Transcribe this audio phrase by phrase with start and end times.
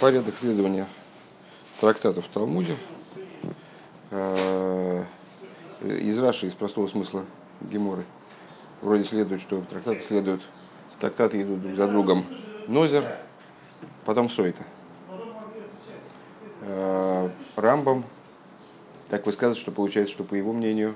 [0.00, 0.86] порядок следования
[1.78, 2.74] трактатов в Талмуде.
[4.10, 5.04] Э,
[5.82, 7.26] из Раши, из простого смысла
[7.60, 8.06] Геморы.
[8.80, 10.40] Вроде следует, что трактаты следуют,
[10.98, 12.24] трактаты идут друг за другом.
[12.66, 13.04] Нозер,
[14.06, 14.64] потом Сойта.
[16.62, 18.04] Э, Рамбам
[19.10, 20.94] так высказывает, что получается, что по его мнению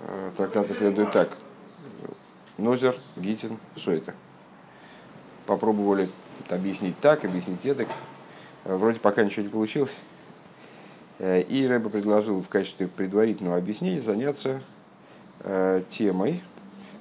[0.00, 1.36] э, трактаты следуют так.
[2.58, 4.14] Нозер, Гитин, Сойта.
[5.46, 6.08] Попробовали
[6.48, 7.88] объяснить так, объяснить так.
[8.66, 9.96] Вроде пока ничего не получилось.
[11.18, 14.60] Э, и Рэба предложил в качестве предварительного объяснения заняться
[15.40, 16.42] э, темой,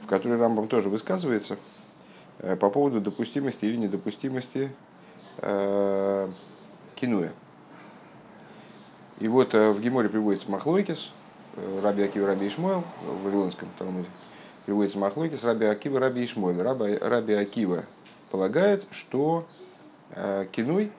[0.03, 1.57] в которой Рамбам тоже высказывается,
[2.39, 4.71] э, по поводу допустимости или недопустимости
[6.95, 7.33] кинуя.
[9.19, 11.11] И вот в Геморе приводится Махлойкис,
[11.81, 14.07] Раби Акива, Раби Ишмойл, в Вавилонском Талмуде,
[14.65, 16.63] приводится Махлойкис, Раби Акива, Раби Ишмойл.
[16.63, 17.83] Раби, Раби Акива
[18.31, 19.45] полагает, что
[20.53, 20.89] кинуй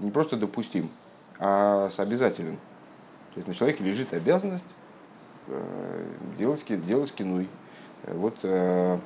[0.00, 0.90] не просто допустим,
[1.38, 2.56] а обязателен.
[3.34, 4.74] То есть на человеке лежит обязанность
[5.46, 6.04] э,
[6.36, 7.48] делать, делать кинуй.
[8.04, 8.98] Вот э,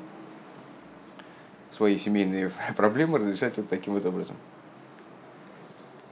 [1.72, 4.36] свои семейные проблемы разрешать вот таким вот образом.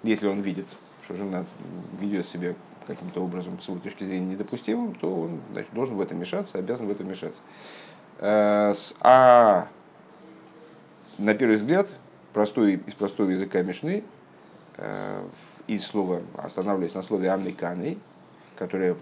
[0.02, 0.66] Если он видит,
[1.04, 1.46] что жена
[2.00, 2.54] ведет себя
[2.86, 6.86] каким-то образом с его точки зрения недопустимым, то он значит, должен в этом мешаться, обязан
[6.86, 7.40] в этом мешаться.
[8.18, 9.68] Э, а
[11.18, 11.88] на первый взгляд,
[12.32, 14.04] простой, из простого языка Мишны,
[15.66, 17.98] из слова, останавливаясь на слове амликаны,
[18.56, 18.96] которое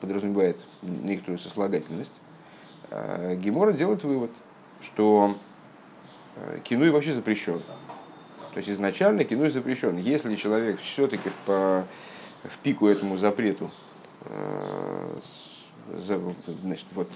[0.00, 2.14] подразумевает некоторую сослагательность,
[2.90, 4.30] э, Гемора делает вывод,
[4.80, 5.36] что
[6.36, 7.62] э, кинуй вообще запрещен.
[8.52, 9.96] То есть изначально кинуй запрещен.
[9.96, 11.86] Если человек все-таки в,
[12.44, 13.70] в пику этому запрету
[14.22, 15.18] э,
[16.62, 17.08] значит, вот,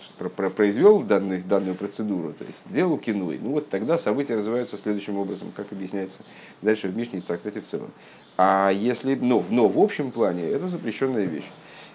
[0.54, 5.52] произвел данную, данную процедуру, то есть сделал кинуй, ну вот тогда события развиваются следующим образом,
[5.54, 6.20] как объясняется
[6.62, 7.90] дальше в Мишне и трактате в целом.
[8.36, 11.50] А если, но, но в общем плане это запрещенная вещь.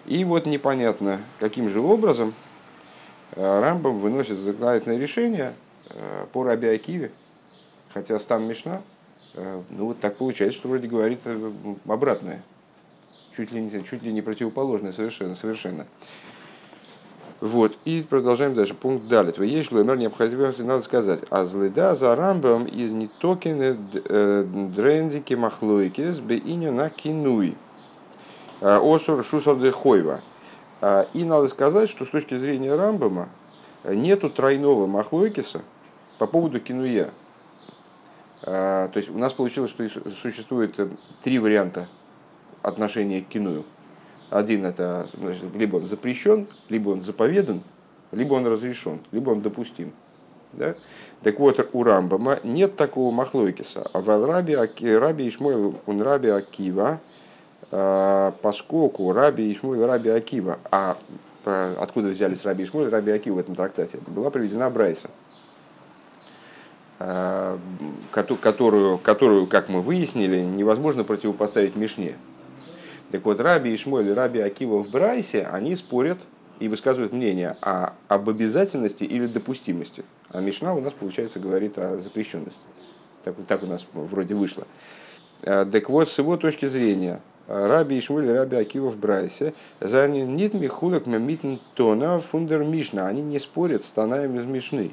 [0.06, 2.34] И вот непонятно, каким же образом
[3.32, 5.54] э, Рамбам выносит законодательное решение
[5.90, 7.12] э, по Раби Акиве,
[7.94, 8.82] хотя там Мишна,
[9.36, 11.22] э, ну вот так получается, что вроде говорит
[11.88, 12.44] обратное,
[13.36, 15.36] чуть ли не, чуть ли не противоположное совершенно.
[15.36, 15.88] совершенно.
[17.44, 18.74] Вот, и продолжаем дальше.
[18.74, 19.34] Пункт далее.
[19.34, 21.26] Твоей шломер необходимости надо сказать.
[21.30, 27.58] А зледа за рамбом из нитокены э, дрендики махлойкес беиня на кинуи.
[28.62, 30.22] Осур шусады хойва.
[30.80, 33.28] А, и надо сказать, что с точки зрения Рамбама
[33.84, 35.64] нету тройного махлойкиса
[36.20, 37.10] по поводу кинуя.
[38.42, 39.86] А, то есть у нас получилось, что
[40.22, 40.88] существует э,
[41.22, 41.90] три варианта
[42.62, 43.66] отношения к киную.
[44.34, 47.62] Один это значит, либо он запрещен, либо он заповедан,
[48.12, 49.94] либо он разрешен, либо он допустим.
[50.54, 50.74] Да?
[51.22, 53.88] Так вот, у Рамбама нет такого махлойкиса.
[53.94, 57.00] А в Раби, Раби Ишмойл, он Раби Акива,
[57.70, 60.98] а, поскольку Раби Ишмойл Раби Акива, а
[61.46, 65.12] откуда взялись Раби Ишмойл Раби Акива в этом трактате, была приведена Брайса,
[66.98, 67.60] а,
[68.10, 72.16] которую, которую, как мы выяснили, невозможно противопоставить Мишне.
[73.14, 76.18] Так вот, Раби Ишмоль и Раби Акива в Брайсе, они спорят
[76.60, 80.04] и высказывают мнение о, об обязательности или допустимости.
[80.30, 82.64] А Мишна у нас, получается, говорит о запрещенности.
[83.24, 84.66] Так, так у нас вроде вышло.
[85.44, 90.08] Э, так вот, с его точки зрения, Раби Ишмуль и Раби Акива в Брайсе, за
[90.08, 93.06] нит михулек мамитн тона фундер Мишна.
[93.06, 94.90] Они не спорят с тонаем из Мишны.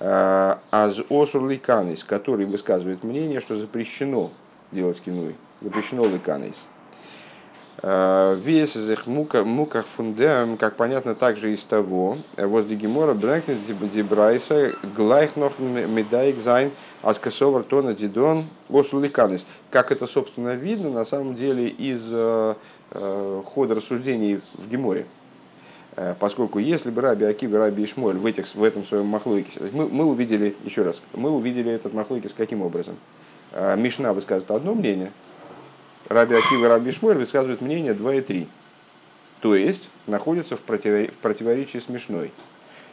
[0.00, 4.32] Э, а с осур ликанис, который высказывает мнение, что запрещено
[4.72, 5.36] делать кинуй.
[5.60, 6.66] Запрещено ликанис.
[7.78, 13.58] Э, вес из их муках фундем, как понятно также из того, э, возле Гемора Брэнкнет
[13.92, 19.46] Дебрайса Глайхнох Медайк Зайн Аскасовар Тона Дидон Осуликанис.
[19.70, 22.54] Как это, собственно, видно на самом деле из э,
[23.46, 25.06] хода рассуждений в Геморе.
[26.20, 30.04] Поскольку если бы Раби Акива, Раби Ишмоль в, этих, в этом своем махлойкисе, мы, мы
[30.06, 32.96] увидели, еще раз, мы увидели этот махлойкис каким образом?
[33.76, 35.10] Мишна высказывает одно мнение,
[36.12, 38.48] Раби Акива и Раби Шмуэль высказывают мнение 2 и 3.
[39.40, 42.30] То есть находятся в, противоречии с Мишной.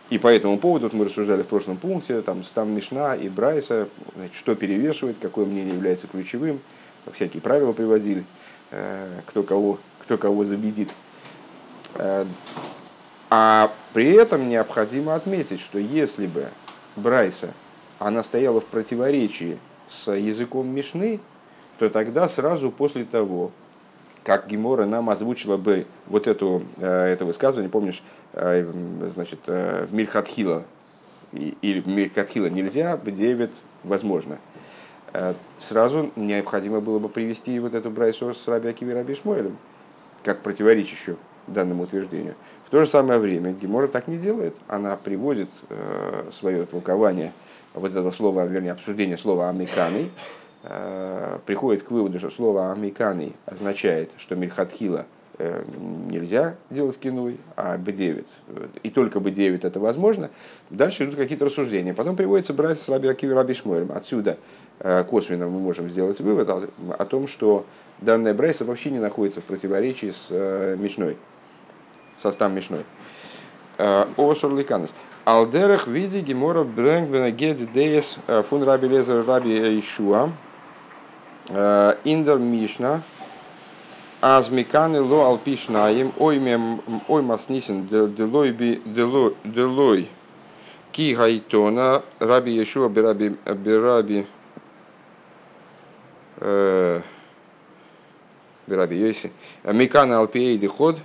[0.10, 3.88] И по этому поводу, вот мы рассуждали в прошлом пункте, там, там Мишна и Брайса,
[4.16, 6.60] значит, что перевешивает, какое мнение является ключевым,
[7.13, 8.24] всякие правила приводили,
[8.71, 10.89] э, кто кого, кто кого забедит.
[11.95, 12.25] Э,
[13.30, 16.48] а при этом необходимо отметить, что если бы
[16.95, 17.54] Брайса,
[18.00, 21.19] она стояла в противоречии с языком Мишны,
[21.79, 23.51] то тогда сразу после того,
[24.23, 28.03] как Гемора нам озвучила бы вот эту, э, это высказывание, помнишь,
[28.33, 28.69] э,
[29.07, 30.65] значит, э, в Мирхатхила,
[31.31, 33.51] или Мирхатхила нельзя, в Девит
[33.83, 34.39] возможно.
[35.57, 39.57] сразу необходимо было бы привести вот эту Брайсу с Раби Акиви Раби Шмуэлем,
[40.23, 41.17] как противоречащую
[41.47, 42.35] данному утверждению.
[42.67, 44.55] В то же самое время Гемора так не делает.
[44.67, 45.49] Она приводит
[46.31, 47.33] свое толкование
[47.73, 50.11] вот этого слова, вернее, обсуждение слова «амиканый»,
[51.45, 55.06] приходит к выводу, что слово «амиканый» означает, что Мильхатхила
[55.38, 58.25] э, нельзя делать кинуй, а Б9,
[58.83, 60.29] и только Б9 это возможно.
[60.69, 61.94] Дальше идут какие-то рассуждения.
[61.94, 63.94] Потом приводится брать с Раби Акиви Раби Шмуэлем.
[63.94, 64.38] Отсюда
[64.79, 66.67] э, косвенно мы можем сделать вывод о,
[66.97, 67.65] о том, что
[68.01, 71.15] данная Брайса вообще не находится в противоречии с э, Мишной
[72.19, 72.85] состав Мишной.
[73.77, 74.94] Э, Осур ликанес.
[75.25, 80.31] Алдерах види гемора брэнгбена геди деес э, фун раби лезер раби Ишуа.
[81.49, 83.01] Э, индер Мишна.
[84.21, 86.13] Азмиканы ло алпишнаем.
[86.17, 90.09] Ой маснисен делой.
[90.91, 94.27] Ки гайтона раби Ишуа бираби бираби
[98.67, 99.31] Бираби Йоси.
[99.63, 100.99] Микана алпией диход.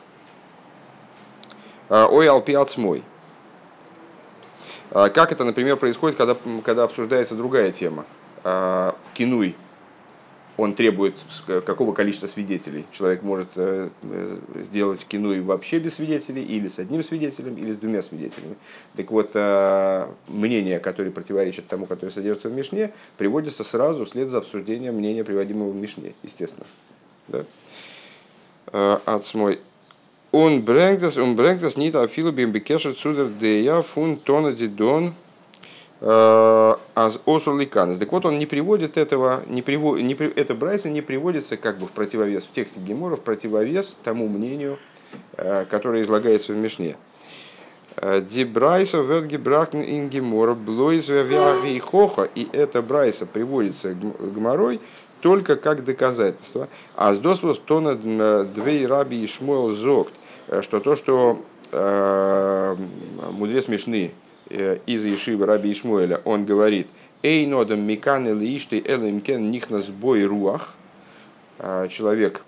[1.88, 3.02] Ой алпи мой.
[4.90, 8.04] Как это, например, происходит, когда, когда обсуждается другая тема?
[9.14, 9.56] Кинуй.
[10.56, 11.16] Он требует
[11.46, 12.84] какого количества свидетелей.
[12.92, 17.78] Человек может э, э, сделать кинуй вообще без свидетелей, или с одним свидетелем, или с
[17.78, 18.56] двумя свидетелями.
[18.96, 19.34] Так вот,
[20.28, 25.70] мнение, которое противоречит тому, которое содержится в Мишне, приводится сразу вслед за обсуждением мнения, приводимого
[25.70, 26.66] в Мишне, естественно.
[27.28, 29.00] Да?
[29.04, 29.58] Ацмой
[30.34, 35.10] он брэнгдас, он брэнгдас нит афилу бим бекешет судер дея фун тона дидон э,
[36.06, 37.98] аз осурликанес.
[37.98, 41.86] Так вот, он не приводит этого, не приводит, не, это Брайса не приводится как бы
[41.86, 44.78] в противовес, в тексте Гемора, в противовес тому мнению,
[45.36, 46.96] э, которое излагается в Мишне.
[47.96, 52.28] Э, Ди Брайса верги брахн ин Гемора блойз и хоха.
[52.34, 54.80] И это Брайса приводится Гморой
[55.20, 56.68] только как доказательство.
[56.96, 57.94] А с доспус тона
[58.44, 60.12] двей раби и шмуэл зогт.
[60.48, 61.40] Э, что то, что
[61.72, 62.76] э,
[63.32, 66.88] мудрец Мишны э, из Ешивы Раби Ишмуэля, он говорит,
[67.22, 70.74] «Эй нодам микан или ишты элемкен нихнас бой руах»,
[71.58, 72.44] э, человек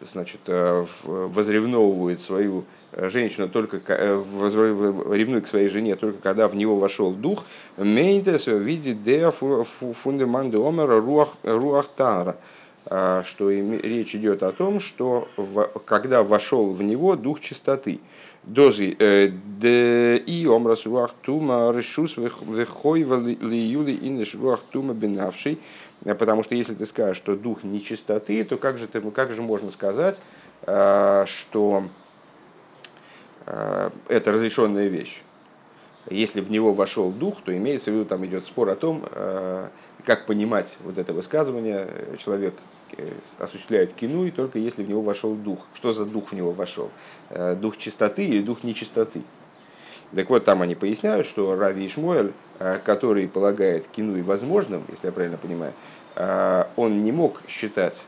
[0.00, 2.64] значит, возревновывает свою
[2.96, 7.44] женщину только ревнует к своей жене только когда в него вошел дух,
[7.76, 12.36] мейнтес видит де фундаманды омера руах, руах тара,
[12.86, 15.28] а, что речь идет о том, что
[15.86, 18.00] когда вошел в него дух чистоты.
[18.46, 19.30] Дозы э,
[20.18, 25.58] и омрас руах тума решус вехой юли и руах тума бенавший.
[26.04, 29.70] Потому что если ты скажешь, что дух нечистоты, то как же, ты, как же можно
[29.70, 30.20] сказать,
[30.62, 31.84] а, что
[33.46, 35.22] это разрешенная вещь?
[36.10, 39.04] Если в него вошел дух, то имеется в виду, там идет спор о том,
[40.04, 41.88] как понимать вот это высказывание.
[42.22, 42.54] Человек
[42.96, 45.66] Э, осуществляет кинуй только если в него вошел дух.
[45.74, 46.90] Что за дух в него вошел?
[47.30, 49.22] Э, дух чистоты или дух нечистоты?
[50.14, 55.12] Так вот, там они поясняют, что Рави Ишмуэль, э, который полагает кинуй возможным, если я
[55.12, 55.72] правильно понимаю,
[56.76, 58.06] он не мог считать,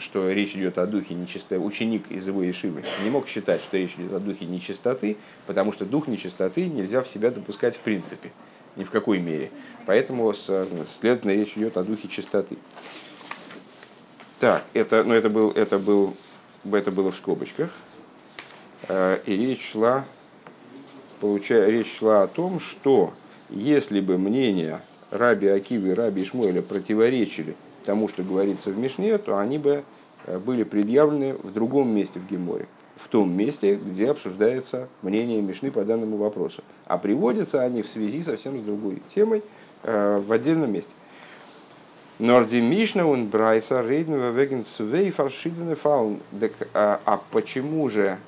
[0.00, 3.94] что речь идет о духе нечистоты, ученик из его Ешивы не мог считать, что речь
[3.96, 8.32] идет о духе нечистоты, потому что дух нечистоты нельзя в себя допускать в принципе,
[8.74, 9.52] ни в какой мере.
[9.86, 12.56] Поэтому, следовательно, речь идет о духе чистоты.
[14.40, 16.14] Так, это, ну, это, был, это, был,
[16.72, 17.70] это было в скобочках.
[18.88, 20.06] Э, и речь шла,
[21.20, 23.12] получая, речь шла о том, что
[23.50, 29.36] если бы мнения Раби Акивы и Раби Ишмуэля противоречили тому, что говорится в Мишне, то
[29.36, 29.84] они бы
[30.24, 35.70] э, были предъявлены в другом месте в Геморе, в том месте, где обсуждается мнение Мишны
[35.70, 36.64] по данному вопросу.
[36.86, 39.42] А приводятся они в связи совсем с другой темой
[39.82, 40.94] э, в отдельном месте.
[42.20, 46.20] Норди Мишна он Брайса Рейднова Веген Свей фаршидены фаун.
[46.74, 48.18] А, почему же,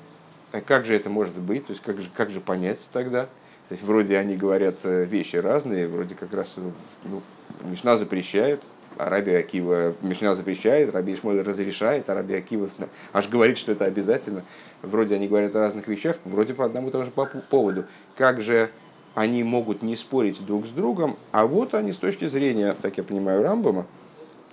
[0.51, 1.67] а как же это может быть?
[1.67, 3.25] То есть как же, как же понять тогда?
[3.69, 6.55] То есть вроде они говорят э, вещи разные, вроде как раз
[7.03, 7.21] ну,
[7.61, 8.63] Мишна запрещает,
[8.97, 12.71] а Раби Акива Мишна запрещает, Раби Ишмоль разрешает, а Раби Акива
[13.13, 14.43] аж говорит, что это обязательно.
[14.81, 17.85] Вроде они говорят о разных вещах, вроде по одному и тому же поводу.
[18.17, 18.71] Как же
[19.15, 23.03] они могут не спорить друг с другом, а вот они с точки зрения, так я
[23.03, 23.85] понимаю, Рамбама,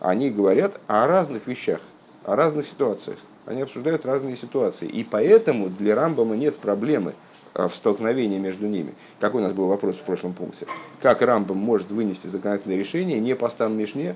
[0.01, 1.81] они говорят о разных вещах,
[2.25, 3.19] о разных ситуациях.
[3.47, 4.87] Они обсуждают разные ситуации.
[4.87, 7.15] И поэтому для Рамбама нет проблемы
[7.55, 8.95] э, в столкновении между ними.
[9.19, 10.67] Какой у нас был вопрос в прошлом пункте?
[11.01, 14.15] Как Рамбам может вынести законодательное решение не по стам Мишне,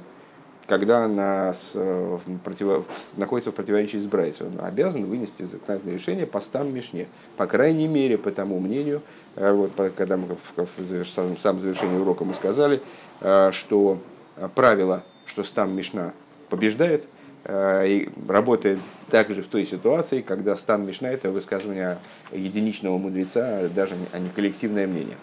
[0.66, 2.84] когда она с, э, против,
[3.16, 7.06] находится в противоречии с Брайсом, он обязан вынести законодательное решение по стам Мишне.
[7.36, 9.02] По крайней мере, по тому мнению,
[9.36, 12.80] э, вот, когда мы в, в, в самом завершении урока мы сказали,
[13.20, 13.98] э, что
[14.54, 16.12] правило, что стам Мишна
[16.48, 17.06] побеждает,
[17.46, 18.78] и работает
[19.10, 21.98] также в той ситуации, когда стан Мишна– это высказывание
[22.32, 25.16] единичного мудреца, даже а не коллективное мнение.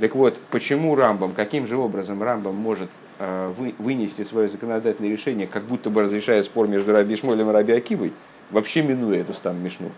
[0.00, 2.90] Так вот, почему Рамбам, каким же образом Рамбам может
[3.20, 8.12] вынести свое законодательное решение, как будто бы разрешая спор между Раби Шмолем и Раби Акивой,
[8.50, 9.90] вообще минуя эту стан Мишну.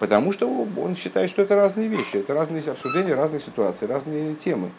[0.00, 4.70] Потому что он считает, что это разные вещи, это разные обсуждения, разные ситуации, разные темы.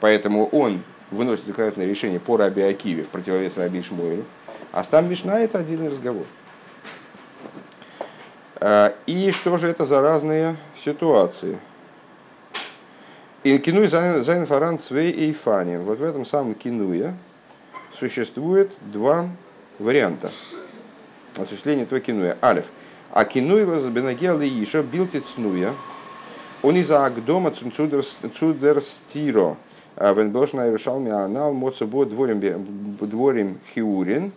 [0.00, 0.82] Поэтому он
[1.12, 4.24] выносит законодательное решение по Раби Акиве в противовес Раби Шмуэлю,
[4.72, 6.24] а סתם משנה– это отдельный разговор.
[8.60, 11.56] Э, и что же это за разные ситуации–
[13.42, 15.84] אין קינוי זיינען פאראן צוויי אופנים.
[15.84, 17.14] Вот в этом самом кинуе
[17.98, 19.28] существует два
[19.78, 20.30] варианта
[21.36, 22.36] осуществления этого кинуя.
[22.42, 22.66] אלף.
[23.12, 25.72] א קינוי וואס בנוגע אל אישה בלתי צנועה.
[26.62, 29.56] Он из агдома цудер стиро.
[29.96, 34.32] Вен на Иерушалме анал моцебо дворим хиурин.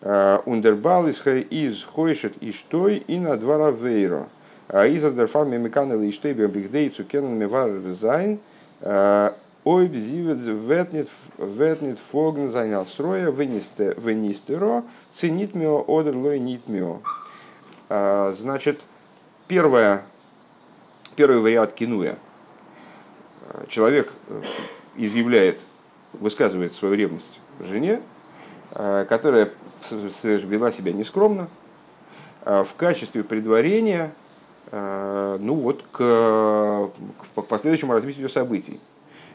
[0.00, 4.28] Ундербал из хойшет и штой и на двора вейро.
[4.72, 8.40] Изер дер фарме мекан или штейбе бигдей цукенен мевар зайн.
[9.64, 17.00] Ой, бзивет ветнет ветнет фогн занял строя вынесте вынистеро ценит мио одер лой нит мио.
[17.88, 18.80] Значит,
[19.46, 20.04] первое,
[21.16, 22.16] первый вариант кинуя.
[23.68, 24.10] Человек
[24.96, 25.60] изъявляет,
[26.14, 28.00] высказывает свою ревность жене,
[28.70, 29.50] которая
[29.90, 31.48] вела себя нескромно,
[32.44, 34.21] в качестве предварения Э,
[34.72, 36.90] ну вот, к,
[37.36, 38.80] к последующему развитию событий.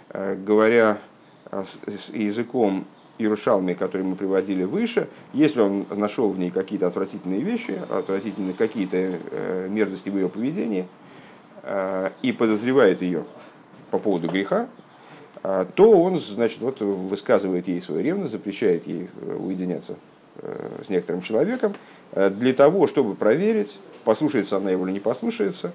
[0.10, 0.98] Э, говоря
[1.52, 2.86] с языком
[3.18, 8.98] Иерушалми, который мы приводили выше, если он нашел в ней какие-то отвратительные вещи, отвратительные какие-то
[8.98, 10.88] э, мерзости в ее поведении,
[12.22, 13.26] и подозревает ее
[13.92, 14.70] по поводу греха,
[15.42, 19.98] то он значит, вот, высказывает ей свою ревность, запрещает ей уединяться
[20.86, 21.76] с некоторым человеком,
[22.14, 25.74] для того, чтобы проверить, послушается она его или не послушается,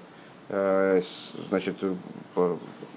[0.49, 1.01] э,
[1.49, 1.75] значит,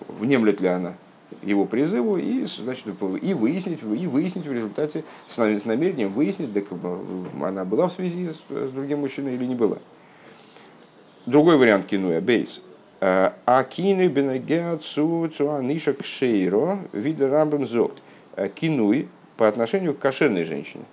[0.08, 0.94] внемлет ли она
[1.42, 6.64] его призыву и, значит, и, выяснить, и выяснить в результате с, намерением выяснить, так
[7.42, 9.78] она была в связи с, с другим мужчиной или не была.
[11.26, 12.62] Другой вариант кинуя, בית.
[13.00, 17.98] Э, а кину бенегеа цу цуаниша кшейро вида рамбам зот.
[18.36, 20.84] Э, кинуй по отношению к кошерной женщине.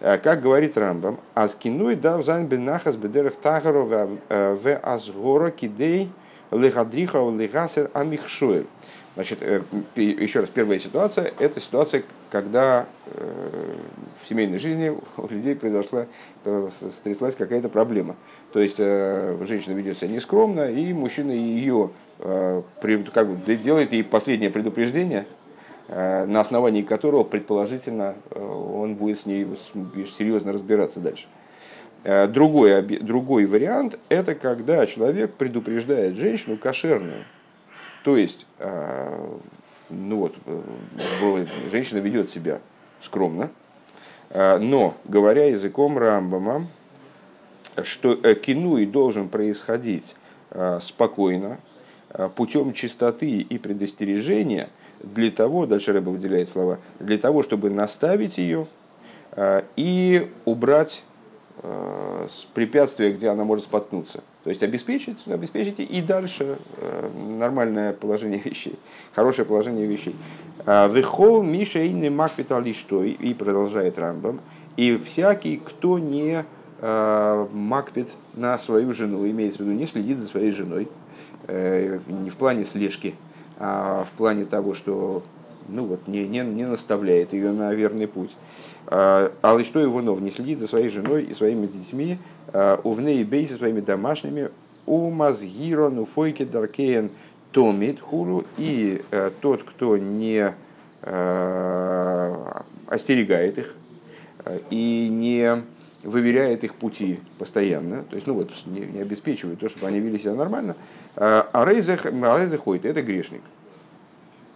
[0.00, 6.10] Э, как говорит Рамбам, «אז קינוי דארף זיין בנחת בדרך טהרה ו э, אזהרה כדי
[6.50, 8.66] להדריכה להסיר המכשול».
[9.14, 9.60] Значит, э,
[9.96, 12.86] еще раз, первая ситуация– это ситуация, когда
[14.24, 16.06] в семейной жизни у людей произошла,
[16.92, 18.14] стряслась какая-то проблема.
[18.52, 21.90] То есть женщина ведет себя нескромно, и мужчина ее
[22.20, 25.26] как бы, делает ей последнее предупреждение–
[25.90, 29.46] на основании которого, предположительно, э, он будет с ней
[30.16, 31.26] серьезно разбираться дальше.
[32.04, 37.24] Э, другой, другой вариант– это когда человек предупреждает женщину кошерную.
[38.04, 38.46] То есть,
[39.90, 40.34] ну вот,
[41.70, 42.60] женщина ведет себя
[43.02, 43.50] скромно,
[44.30, 46.66] но, говоря языком Рамбама,
[47.82, 50.16] что кинуй должен происходить
[50.80, 51.58] спокойно,
[52.36, 54.70] путем чистоты и предостережения–
[55.02, 58.66] для того, дальше Рэба выделяет слова, для того, чтобы наставить ее
[59.32, 61.04] э, и убрать
[61.62, 64.22] э, препятствия, где она может споткнуться.
[64.44, 68.78] То есть обеспечить, обеспечить и дальше э, нормальное положение вещей,
[69.14, 70.14] хорошее положение вещей.
[70.66, 74.40] Вехол Миша и Маквитали что и продолжает Рамбам.
[74.76, 76.44] И всякий, кто не
[76.82, 80.88] макпит на свою жену, имеется в виду, не следит за своей женой,
[81.46, 83.29] не в плане слежки, а
[83.60, 85.22] в плане того, что
[85.70, 88.36] ну вот, не, не, не наставляет ее на верный путь.
[88.86, 92.18] А, а что его нов не следит за своей женой и своими детьми,
[92.52, 94.50] а, увне и бей со своими домашними,
[94.86, 97.10] у мазгирон, у фойки даркеен
[97.52, 100.54] томит хуру, и а, тот, кто не
[102.86, 103.74] остерегает их
[104.68, 105.62] и не
[106.02, 110.18] выверяет их пути постоянно, то есть, ну вот, не, не обеспечивает то, чтобы они вели
[110.18, 110.76] себя нормально,
[111.16, 113.42] а рейзех, а ходит, это грешник.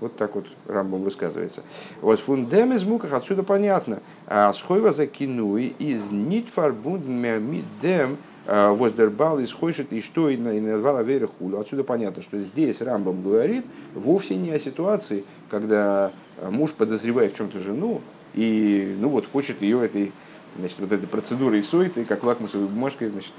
[0.00, 1.62] Вот так вот Рамбом высказывается.
[2.00, 4.00] Вот фундем из муках отсюда понятно.
[4.26, 10.78] А схойва закинуй из нит фарбунден мидем а, воздербал из хойшит и что и на
[10.78, 11.58] два равера хулю.
[11.58, 16.12] Отсюда понятно, что здесь Рамбом говорит вовсе не о ситуации, когда
[16.50, 18.02] муж подозревает в чем-то жену,
[18.34, 20.12] и ну вот хочет ее этой,
[20.58, 23.32] значит, вот этой процедурой сойты, как лакмусовой бумажкой, значит,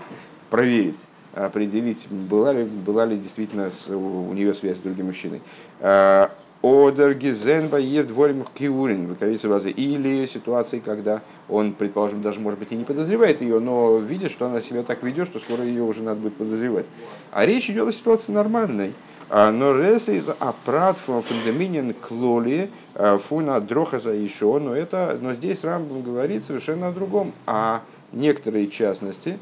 [0.49, 0.99] проверить
[1.35, 5.41] определить, была ли, была ли действительно с, у, у нее связь с другим мужчиной.
[5.81, 6.31] А,
[6.63, 9.69] Одер гизен баир дворим киурин, рукавица базы.
[9.69, 14.47] Или ситуации, когда он, предположим, даже, может быть, и не подозревает ее, но видит, что
[14.47, 16.87] она себя так ведет, что скоро ее уже надо будет подозревать.
[17.31, 18.93] А речь идет о ситуации нормальной.
[19.29, 25.63] А, но рез из апрат фундаминин клоли а, фуна дрохаза еще, но это, но здесь
[25.63, 29.37] Рамбам говорит совершенно о другом, о некоторые частности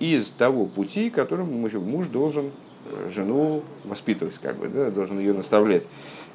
[0.00, 2.50] из того пути, которым муж должен
[3.08, 5.88] жену воспитывать, как бы, да, должен ее наставлять.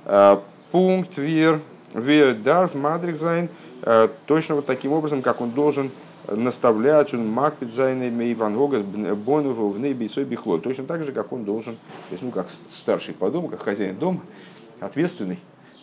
[0.05, 0.41] А,
[0.71, 1.59] פונקט ווי ער,
[1.93, 5.91] ווי ער דארף מדריך, точно вот таким образом, как он должен
[6.27, 10.57] наставлять, он מקפיד זיין אין די הנהגות בניו ובני ביתו בכלל.
[10.57, 13.97] Точно так же, как он должен, то есть, ну, как старший по дому, как хозяин
[13.97, 14.21] дома,
[14.79, 15.39] ответственный,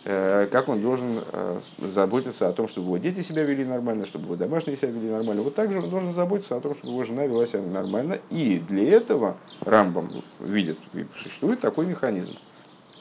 [0.07, 4.25] Э, как он должен э, заботиться о том, чтобы его дети себя вели нормально, чтобы
[4.25, 5.41] его домашние себя вели нормально.
[5.41, 8.19] Вот также он должен заботиться о том, чтобы его жена вела себя нормально.
[8.29, 10.77] И для этого Рамбам видит,
[11.17, 12.37] существует такой механизм,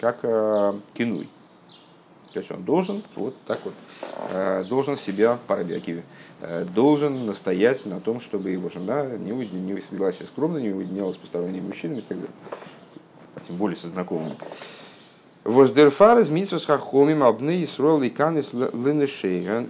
[0.01, 1.29] как э, кинуй.
[2.35, 3.75] То есть он должен вот так вот,
[4.69, 6.03] должен себя парабиакиве,
[6.75, 11.19] должен настоять на том, чтобы его жена не, не вела себя скромно, не уединялась с
[11.19, 12.35] посторонними мужчинами и так далее.
[13.47, 14.37] Тем более со знакомыми.
[15.45, 18.53] Воздерфар из митсвас хахомим обны и срол и канис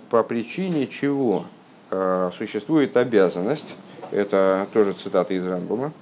[0.08, 1.46] по причине чего
[1.90, 3.76] э, существует обязанность,
[4.12, 5.92] это тоже цитата из Рамбума,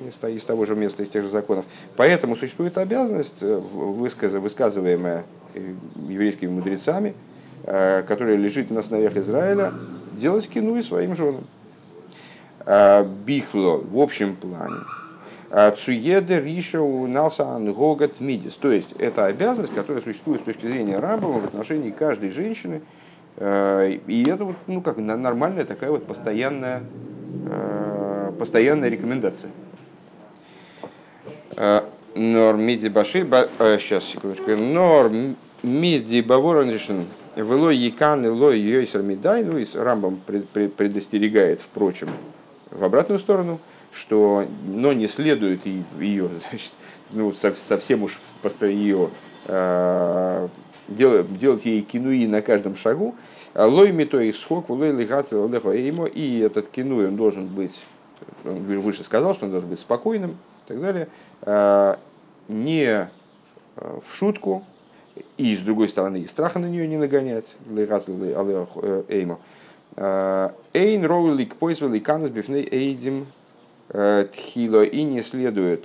[0.00, 1.64] из того же места, из тех же законов.
[1.96, 5.22] Поэтому существует обязанность, э, высказываемая э,
[6.08, 7.14] еврейскими мудрецами,
[7.64, 9.72] которая лежит на основах Израиля,
[10.12, 11.44] делать кину и своим женам.
[13.24, 14.80] Бихло в общем плане.
[15.76, 18.56] Цуеде Риша у Гогат Мидис.
[18.56, 22.82] То есть это обязанность, которая существует с точки зрения Рамбова в отношении каждой женщины.
[23.36, 26.82] Э, и это вот, ну, как нормальная такая вот постоянная,
[27.48, 29.50] э, постоянная рекомендация.
[31.56, 31.82] Э,
[32.14, 33.26] нор миди баши,
[33.78, 35.10] сейчас, секундочку, нор
[35.62, 37.02] миди баворонишн,
[37.36, 42.10] вело якан и ло йойсер медай, ну и Рамбом предостерегает, впрочем,
[42.70, 43.60] в обратную сторону–
[43.96, 46.72] что, но не следует ее, значит,
[47.10, 48.18] ну, совсем уж
[48.60, 49.10] ее
[49.46, 50.48] э,
[50.88, 53.14] делать, делать ей кинуи на каждом шагу.
[53.54, 57.82] Лой мито и схок, лой лихаться ему, и этот кинуи он должен быть,
[58.44, 61.08] он выше сказал, что он должен быть спокойным и так далее,
[61.42, 61.96] э,
[62.48, 63.08] не э,
[63.76, 64.64] в шутку,
[65.36, 67.54] и с другой стороны и страха на нее не нагонять,
[69.08, 69.38] эймо.
[69.96, 73.26] Эйн роулик пойсвел канас бифней эйдим
[73.88, 75.84] Э, тхило и не следует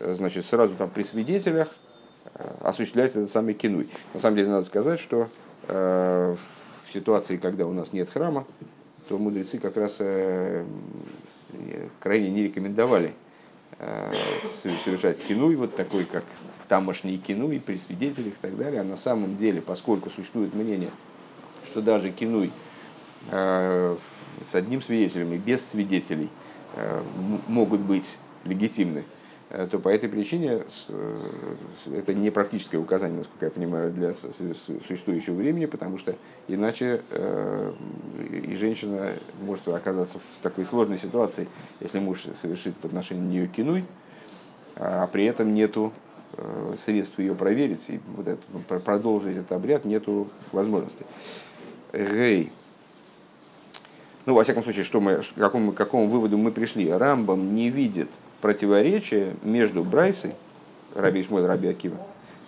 [0.00, 1.68] э, значит, сразу там при свидетелях
[2.34, 3.88] э, осуществлять этот самый кинуй.
[4.14, 5.28] На самом деле надо сказать, что
[5.68, 6.38] в
[6.94, 8.46] ситуации, когда у нас нет храма,
[9.08, 9.96] то мудрецы как раз
[11.98, 13.12] крайне не рекомендовали
[14.62, 16.22] совершать кинуй, вот такой, как
[16.68, 18.80] тамошний кинуй при свидетелях и так далее.
[18.80, 20.90] А на самом деле, поскольку существует мнение,
[21.64, 22.52] что даже кинуй
[23.30, 23.98] с
[24.52, 26.28] одним свидетелем и без свидетелей–
[26.76, 27.02] Э,
[27.48, 29.04] могут быть легитимны,
[29.48, 31.28] э, то по этой причине э,
[31.90, 36.14] это не практическое указание, насколько я понимаю, для существующего времени, потому что
[36.48, 37.00] иначе
[38.30, 41.48] и женщина может оказаться в такой сложной ситуации,
[41.80, 43.86] если муж совершит в отношении нее кинуй,
[44.74, 45.94] а при этом нету
[46.78, 51.04] средств ее проверить и вот это, продолжить этот обряд нету возможности.
[51.92, 52.52] Гей.
[54.26, 56.90] Ну, во всяком случае, что мы, к какому, к какому выводу мы пришли?
[56.90, 58.08] Рамбам не видит
[58.40, 60.32] противоречия между Брайсой,
[60.96, 61.98] Раби Ишмой Раби Акива,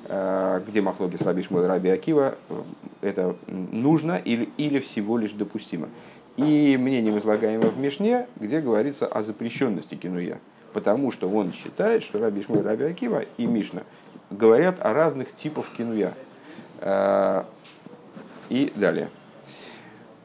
[0.07, 2.62] э, где махлоги с Раби Ишмой Раби Акива, э,
[3.03, 5.88] это нужно или, или всего лишь допустимо.
[6.37, 10.40] И мнением, излагаемым в Мишне, где говорится о запрещенности кинуя.
[10.72, 13.83] Потому что он считает, что Раби Ишмой Раби Акива и Мишна
[14.31, 16.14] говорят о разных типах кинуя.
[16.81, 17.44] Э,
[18.48, 19.09] и далее.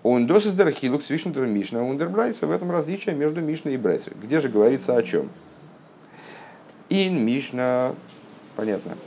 [0.02, 2.46] Он досыс дархилук свишнтер Мишна Ундербрайса.
[2.48, 4.14] В этом различие между Мишной и Брайсой.
[4.22, 5.30] Где же говорится о чем?
[6.90, 7.96] Ин Мишна,
[8.56, 8.98] понятно.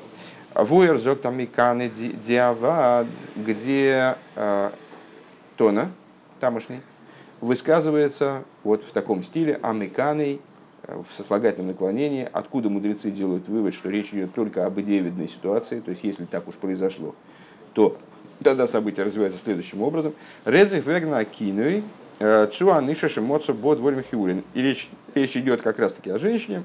[0.55, 4.71] Вуэр зок там миканы диавад, где э,
[5.57, 5.91] Тона,
[6.41, 6.81] тамошний,
[7.43, 10.41] высказывается вот в таком стиле амиканой
[10.87, 15.91] в сослагательном наклонении, откуда мудрецы делают вывод, что речь идет только об идеевидной ситуации, то
[15.91, 17.15] есть если так уж произошло,
[17.75, 17.99] то
[18.43, 20.15] Тогда события развиваются следующим образом.
[20.45, 21.83] Редзих вегна кинуй
[22.19, 24.45] э, цуа ниша шимоцу бод хиурин.
[24.55, 26.63] И речь, речь идет как раз таки о женщине,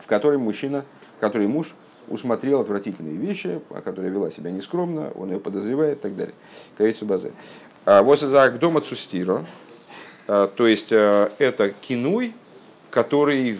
[0.00, 0.84] в которой мужчина,
[1.16, 1.74] в которой муж
[2.06, 6.34] усмотрел отвратительные вещи, о которой вела себя нескромно, он ее подозревает и так далее.
[6.76, 7.32] Каицу базе.
[7.84, 9.44] А вот за дома цустиро,
[10.26, 12.34] то есть это кинуй,
[12.90, 13.58] который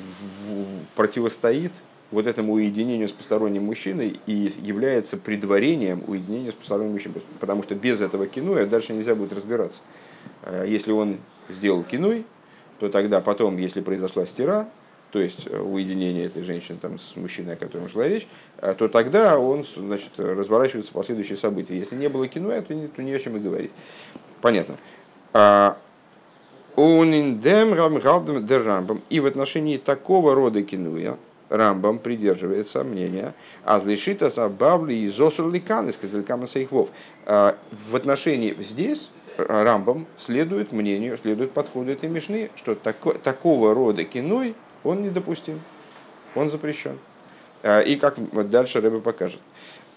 [0.97, 1.73] противостоит
[2.11, 7.23] вот этому уединению с посторонним мужчиной и является предварением уединения с посторонним мужчиной.
[7.39, 9.83] Потому что без этого кинуя дальше нельзя будет разбираться.
[10.67, 11.19] Если он
[11.51, 12.25] сделал кинуй,
[12.79, 14.69] то тогда потом, если произошла стира,
[15.11, 18.89] то есть э, уединение этой женщины там, с мужчиной, о котором шла речь, э, то
[18.89, 21.79] тогда он значит, разворачивается последующие события.
[21.79, 23.73] Если не было кино, то, не, то не о чем и говорить.
[24.43, 24.77] Понятно.
[26.79, 26.95] А,
[29.11, 31.17] и в отношении такого рода кинуя,
[31.49, 36.47] Рамбам придерживается мнения Азлишита Забавли и Зосурликан из Казалькама
[37.27, 44.05] а, В отношении здесь Рамбам следует мнению, следует подходу этой Мишны, что тако, такого рода
[44.05, 45.61] киной он недопустим,
[46.37, 46.97] он запрещен.
[47.65, 48.19] А, и как
[48.51, 49.41] дальше Рэбе покажет.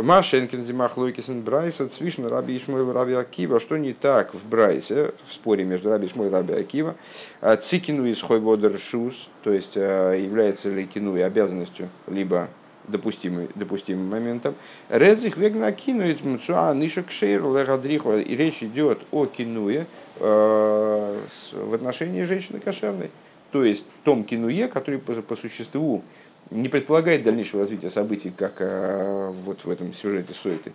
[0.01, 3.59] Машенкин Зимах Лойкисен Брайса, Цвишн Раби Ишмойл Раби Акива.
[3.59, 6.95] Что не так в Брайсе, в споре между Раби Ишмойл и Раби Акива?
[7.39, 12.49] А, цикину из Хойводер Шус, то есть а, является ли кину и обязанностью, либо
[12.87, 14.55] допустимый, допустимым моментом.
[14.89, 18.13] Редзих вегна кинует мцуа нишек шейр легадриху.
[18.13, 19.87] И речь идет о кинуе
[20.17, 21.17] э,
[21.53, 23.11] в отношении женщины кошерной.
[23.51, 26.03] То есть том кинуе, который по, по существу
[26.49, 30.73] не предполагает дальнейшего развития событий, как э, вот в этом сюжете Суэты,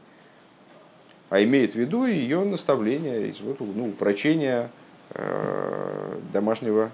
[1.29, 4.70] а имеет в виду ее наставление, вот, ну, упрочение
[5.11, 6.90] э, домашнего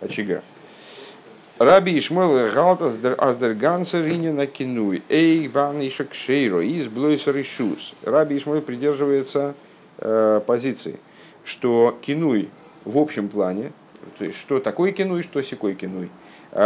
[0.00, 0.42] очага.
[1.58, 7.94] Раби Ишмол Галтас Аздергансер на Кинуй, Эй Бан Ишакшейро, из Блойсер Шус.
[8.02, 9.54] Раби Ишмол придерживается
[9.96, 10.98] э, позиции,
[11.44, 12.50] что Кинуй
[12.84, 13.72] в общем плане,
[14.18, 16.10] то есть что такое Кинуй, что секой Кинуй,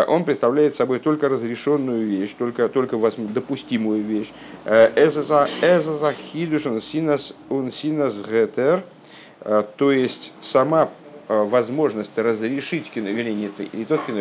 [0.07, 4.33] он представляет собой только разрешенную вещь, только, только допустимую вещь.
[4.65, 8.83] Э, Эзаза хидушен синас он синас гетер,
[9.41, 10.91] э, то есть сама
[11.33, 14.19] Э, возможность разрешить кино, вернее, не, не тот кино,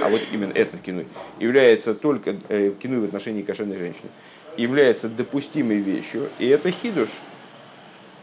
[0.00, 1.02] а вот именно этот кино,
[1.40, 4.08] является только э, кино в отношении кошерной женщины,
[4.56, 7.08] является допустимой вещью, и это хидуш.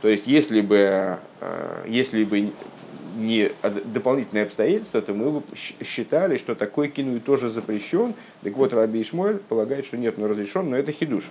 [0.02, 2.54] То есть, если бы, э, если бы
[3.19, 3.51] не
[3.86, 5.43] дополнительные обстоятельства, то мы
[5.84, 8.13] считали, что такой кино тоже запрещен.
[8.43, 11.25] Так вот, Раби Ишмоль полагает, что нет, но разрешен, но это хидуш.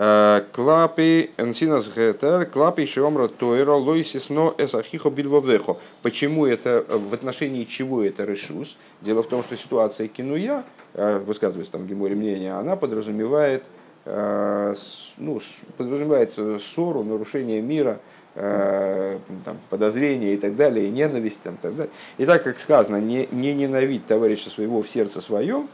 [0.00, 5.78] Э, клапи энсинас гетер, клапи шиомра тойра лойсисно эсахихо бильвовехо.
[6.02, 8.76] Почему это, в отношении чего это решус?
[9.00, 10.62] Дело в том, что ситуация кинуя,
[10.94, 13.64] э, высказывается там в Геморе мнение, она подразумевает,
[14.04, 14.74] э,
[15.16, 15.40] ну,
[15.76, 17.98] подразумевает ссору, нарушение мира,
[18.38, 21.42] там, подозрения и так далее, и ненависть.
[21.42, 21.92] Там, так далее.
[22.18, 25.68] И так как сказано, не, не ненавидь товарища своего в сердце своем,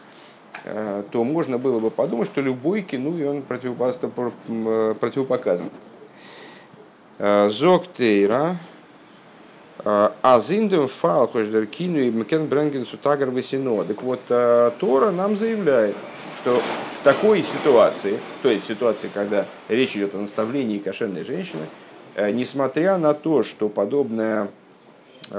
[0.63, 5.71] Э, то можно было бы подумать, что любой кину и он э, противопоказан.
[7.19, 8.57] Э, Зоктейра,
[10.23, 13.85] Азиндем фал хождер кину и мкен бренгенсу тагар весино.
[13.85, 15.95] Так вот, Тора нам заявляет,
[16.39, 21.67] что в такой ситуации, то есть ситуации, когда речь идет о наставлении кошерной женщины,
[22.17, 24.49] несмотря на то, что подобная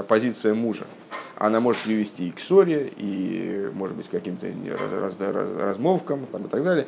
[0.08, 0.86] позиция мужа,
[1.36, 4.46] она может привести и к ссоре, и, может быть, к каким-то
[5.00, 6.86] раз, раз, размовкам там, и так далее,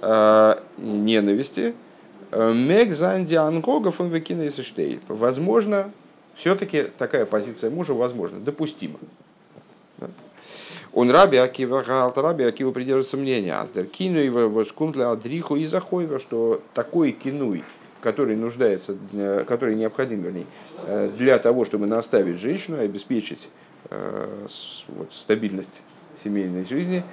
[0.00, 1.74] э, ненависти.
[2.30, 5.00] Мегзанди ангогов он выкинет штейт.
[5.08, 5.90] Возможно,
[6.34, 8.98] все-таки такая позиция мужа возможна, допустима.
[10.92, 11.82] Он раби Акива
[12.16, 17.62] раби Акива придерживается мнения, аздер кину и воскунтля адриху и захойва, что такой кинуй,
[18.00, 20.46] который нуждается, э, который необходим, вернее,
[20.86, 23.48] э, для того, чтобы наставить женщину, обеспечить
[23.90, 24.46] Э,
[24.88, 25.82] вот, стабильность
[26.16, 27.04] семейной жизни,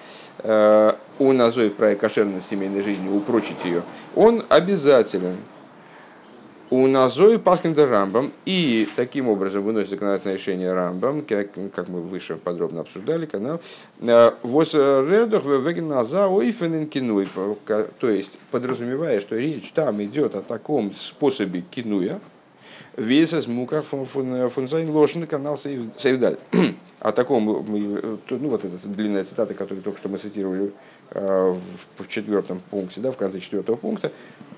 [1.20, 3.84] у назой про кошерность семейной жизни, упрочить ее,
[4.16, 5.38] он обязателен.
[6.76, 12.36] У назой Паскинда Рамбам и таким образом выносит законодательное решение Рамбам, как, как мы выше
[12.36, 13.62] подробно обсуждали канал,
[14.02, 17.30] э, воз редох веген наза ойфенен кинуй,
[17.66, 22.20] то есть подразумевая, что речь там идет о таком способе кинуя,
[22.98, 26.40] Весес мука фунзайн лошен канал Сейвдалит.
[27.00, 30.70] О таком, ну вот эта длинная цитата, которую только что мы цитировали э,
[31.12, 34.12] в четвертом пункте, да, в конце четвертого пункта,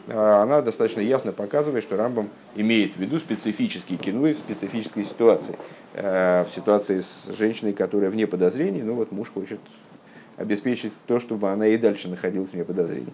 [0.08, 5.58] э, она достаточно ясно показывает, что Рамбам имеет в виду специфические кино в специфической ситуации.
[5.94, 9.60] Э, в ситуации с женщиной, которая вне подозрений, ну вот муж хочет
[10.38, 13.14] обеспечить то, чтобы она и дальше находилась вне подозрений.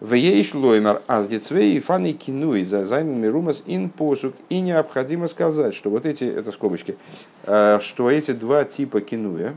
[0.00, 4.34] Вееш лоймар аздицвей и фаны кинуи за займен мирумас ин посук.
[4.48, 6.96] И необходимо сказать, что вот эти, это скобочки,
[7.44, 9.54] э, что эти два типа кинуя,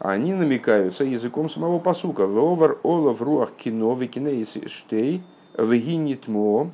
[0.00, 2.26] они намекаются языком самого посука.
[2.26, 5.22] Вовар олов руах кино викинеис штей
[5.56, 6.70] вегинитмо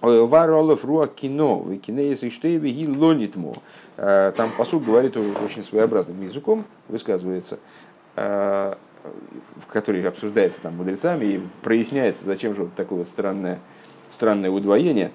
[0.00, 3.54] Вар олов руах кино викинеис штей веги лонитмо.
[3.96, 7.58] Там посук говорит очень своеобразным языком, высказывается
[8.16, 13.58] в который обсуждается там мудрецами и проясняется, зачем же вот такое вот странное,
[14.10, 15.10] странное удвоение,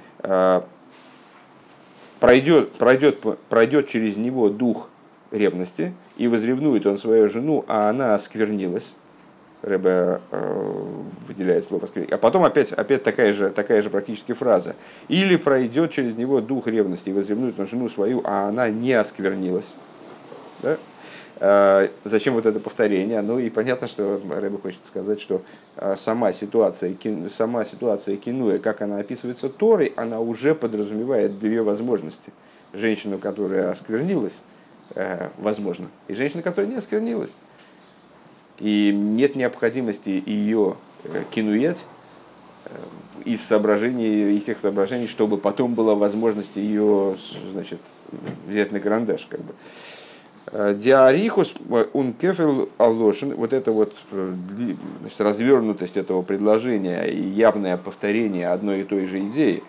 [2.19, 4.89] пройдет, пройдет, пройдет через него дух
[5.31, 8.93] ревности, и возревнует он свою жену, а она осквернилась.
[9.61, 10.85] Рэбе э,
[11.27, 12.13] выделяет слово осквернилась.
[12.13, 14.75] А потом опять, опять такая, же, такая же практически фраза.
[15.07, 19.75] Или пройдет через него дух ревности, и возревнует он жену свою, а она не осквернилась.
[20.61, 20.77] Да?
[21.39, 23.21] Э, зачем вот это повторение?
[23.21, 25.41] Ну и понятно, что Рэбе хочет сказать, что
[25.77, 26.93] э, сама ситуация,
[27.29, 32.33] сама ситуация кинуя, как она описывается Торой, она уже подразумевает две возможности.
[32.73, 34.43] Женщину, которая осквернилась,
[35.37, 37.31] возможно, и женщину, которая не осквернилась.
[38.59, 40.75] И нет необходимости ее
[41.31, 41.85] кинуять
[43.25, 47.17] из соображений, из тех соображений, чтобы потом была возможность ее
[47.51, 47.79] значит,
[48.47, 49.27] взять на карандаш.
[49.29, 49.53] Как бы.
[50.51, 51.53] Диарихус
[51.93, 54.33] ункефел алошин, вот это вот э,
[55.01, 59.61] значит, развернутость этого предложения и явное повторение одной и той же идеи.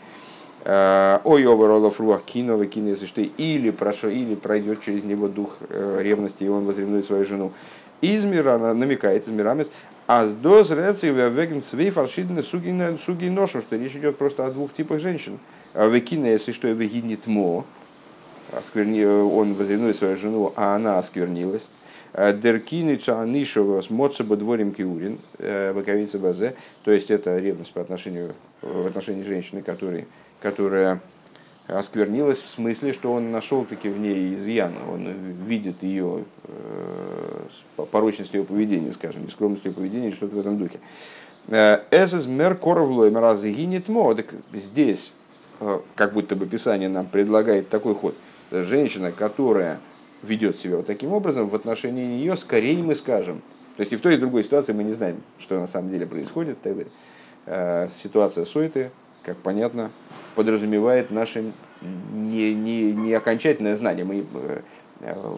[0.64, 5.56] Э, Ой, оверолов руах кино, кино, если что, или, прошу, или пройдет через него дух
[5.68, 7.52] э, ревности, и он возревнует свою жену.
[8.02, 9.70] Измира, намекает, измирамец,
[10.06, 15.00] а с доз веген свей фаршидны суги ношу, что речь идет просто о двух типах
[15.00, 15.38] женщин.
[15.74, 17.64] Векина, если что, вегинит мо,
[18.52, 21.68] он возревнует свою жену, а она осквернилась.
[22.12, 27.80] Э, Деркиницу Анишева с Моцеба дворим Киурин, Баковица э, Базе, то есть это ревность по
[27.80, 30.06] отношению, в отношении женщины, который,
[30.40, 31.00] которая
[31.66, 35.08] осквернилась в смысле, что он нашел таки в ней изъян, он
[35.46, 40.80] видит ее э, порочность ее поведения, скажем, нескромность ее поведения, что-то в этом духе.
[41.48, 44.14] Эсэс мер коровлой разгинет мо.
[44.14, 45.12] Так здесь,
[45.94, 48.14] как будто бы Писание нам предлагает такой ход–
[48.50, 49.80] женщина, которая
[50.22, 53.42] ведет себя вот таким образом, в отношении нее скорее мы скажем.
[53.76, 55.90] То есть и в той и в другой ситуации мы не знаем, что на самом
[55.90, 56.58] деле происходит.
[56.58, 56.92] И так далее.
[57.46, 58.90] Э, ситуация Сойты,
[59.22, 59.90] как понятно,
[60.34, 64.04] подразумевает наше не, не, не окончательное знание.
[64.04, 64.60] Мы э,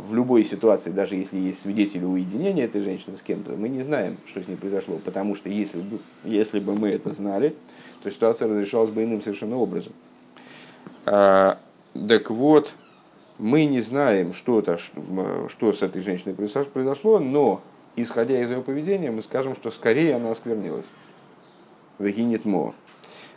[0.09, 4.16] в любой ситуации, даже если есть свидетели уединения этой женщины с кем-то, мы не знаем,
[4.27, 4.99] что с ней произошло.
[5.05, 7.55] Потому что если бы, если бы мы это знали,
[8.03, 9.92] то ситуация разрешалась бы иным совершенно образом.
[11.07, 11.59] А,
[12.09, 12.75] так вот,
[13.38, 17.62] мы не знаем, что, это, что с этой женщиной произошло, но
[17.97, 20.90] исходя из ее поведения, мы скажем, что скорее она осквернилась.
[21.99, 22.75] Вегинит мо.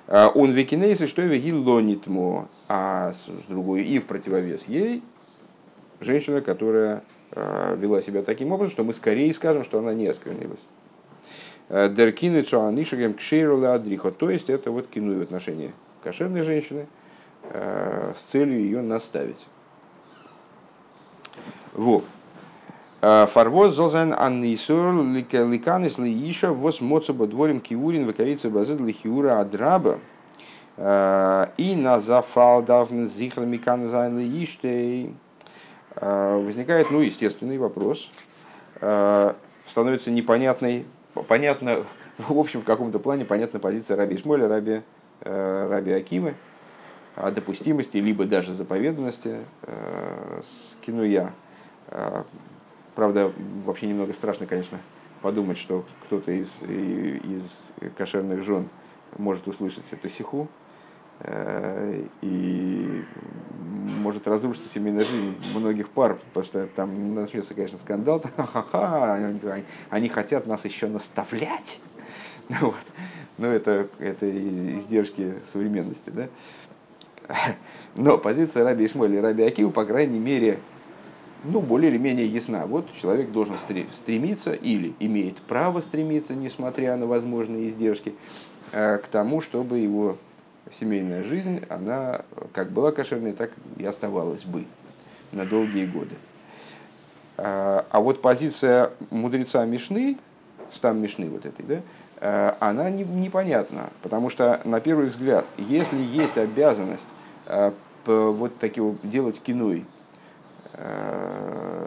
[0.08, 2.48] А он векинейсы, что вегил лонит мо.
[2.68, 5.04] А с другой, и в противовес ей,
[6.00, 10.64] женщина, которая а, вела себя таким образом, что мы скорее скажем, что она не осквернилась.
[11.70, 14.12] А, Деркины цуанишагем кшейрла адрихо.
[14.12, 16.88] То есть это вот кинуи в отношении кошерной женщины
[17.52, 19.48] с целью ее наставить.
[21.74, 22.04] Во.
[23.06, 30.00] Фарвоз зозен аннисур ликанис лииша вос моцоба дворим киурин ваковица базид лихиура адраба.
[30.78, 35.14] А, и на зафал давн зихр микан зайн лииштей.
[35.96, 38.10] А, возникает, ну, естественный вопрос.
[38.76, 40.86] Становится непонятной,
[41.28, 41.86] понятно,
[42.18, 44.82] в общем, в каком-то плане понятна позиция Раби Ишмоля, Раби,
[45.22, 46.34] Раби Акимы
[47.16, 50.42] о допустимости, либо даже заповеданности э,
[50.86, 51.34] кинуя
[51.88, 52.26] а,
[52.96, 53.32] правда,
[53.66, 54.80] вообще немного страшно, конечно,
[55.22, 58.70] подумать, что кто-то из, из кошерных жен
[59.18, 60.48] может услышать эту сиху,
[61.20, 63.04] э, и
[64.06, 69.20] может разрушиться семейная жизнь многих пар, потому что там начнется, конечно, скандал, ха-ха-ха,
[69.90, 71.82] они, хотят нас еще наставлять.
[72.62, 72.76] Вот.
[73.40, 74.30] Но это, это
[74.78, 76.12] издержки современности.
[76.12, 76.28] Да?
[77.96, 80.60] Но позиция Раби Ишмоля и Раби Акива, по крайней мере,
[81.48, 82.66] ну, более или менее ясна.
[82.66, 88.16] Вот человек должен стремиться или имеет право стремиться, несмотря на возможные издержки,
[88.72, 90.18] э, к тому, чтобы его
[90.72, 92.22] семейная жизнь, она
[92.54, 94.66] как была кошерной, так и оставалась бы
[95.32, 96.16] на долгие годы.
[97.38, 100.18] Э, а вот позиция мудреца Мишны,
[100.72, 101.82] стам Мишны вот этой, да,
[102.22, 107.08] э, она непонятна, потому что, на первый взгляд, если есть обязанность
[108.08, 109.95] вот такие делать киной Э,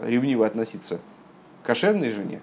[0.05, 0.99] ревниво относиться
[1.63, 2.41] к кошерной жене,